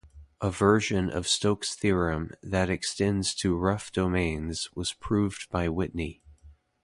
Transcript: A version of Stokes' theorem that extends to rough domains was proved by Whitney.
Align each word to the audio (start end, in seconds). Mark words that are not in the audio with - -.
A 0.41 0.49
version 0.49 1.11
of 1.11 1.27
Stokes' 1.27 1.75
theorem 1.75 2.31
that 2.41 2.71
extends 2.71 3.35
to 3.35 3.55
rough 3.55 3.91
domains 3.91 4.67
was 4.73 4.93
proved 4.93 5.47
by 5.51 5.69
Whitney. 5.69 6.23